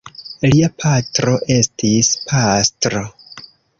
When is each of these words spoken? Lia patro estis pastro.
Lia 0.45 0.69
patro 0.83 1.35
estis 1.57 2.09
pastro. 2.31 3.03